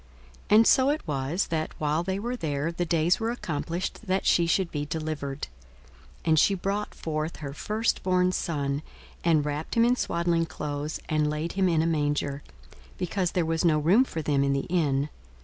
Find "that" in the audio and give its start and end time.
1.49-1.79, 4.07-4.25